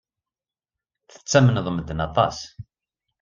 Tettamneḍ 1.11 1.67
medden 1.71 2.03
aṭas. 2.07 2.37